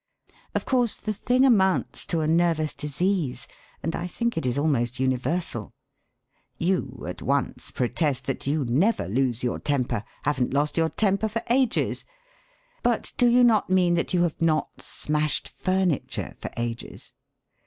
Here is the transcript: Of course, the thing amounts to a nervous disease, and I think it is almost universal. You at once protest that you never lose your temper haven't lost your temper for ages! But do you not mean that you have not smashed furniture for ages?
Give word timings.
Of 0.55 0.65
course, 0.65 0.97
the 0.97 1.13
thing 1.13 1.45
amounts 1.45 2.07
to 2.07 2.21
a 2.21 2.27
nervous 2.27 2.73
disease, 2.73 3.47
and 3.83 3.95
I 3.95 4.07
think 4.07 4.35
it 4.35 4.47
is 4.47 4.57
almost 4.57 4.99
universal. 4.99 5.75
You 6.57 7.05
at 7.07 7.21
once 7.21 7.69
protest 7.69 8.25
that 8.25 8.47
you 8.47 8.65
never 8.65 9.07
lose 9.07 9.43
your 9.43 9.59
temper 9.59 10.03
haven't 10.23 10.55
lost 10.55 10.75
your 10.75 10.89
temper 10.89 11.27
for 11.29 11.43
ages! 11.51 12.03
But 12.81 13.13
do 13.17 13.27
you 13.27 13.43
not 13.43 13.69
mean 13.69 13.93
that 13.93 14.11
you 14.11 14.23
have 14.23 14.41
not 14.41 14.81
smashed 14.81 15.47
furniture 15.47 16.35
for 16.39 16.49
ages? 16.57 17.13